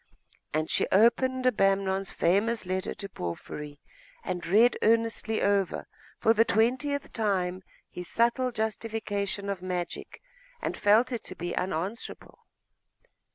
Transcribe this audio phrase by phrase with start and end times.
[0.51, 3.79] And she opened Abamnon's famous letter to Porphyry,
[4.23, 5.85] and read earnestly over,
[6.17, 10.19] for the twentieth time, his subtle justification of magic,
[10.59, 12.39] and felt it to be unanswerable.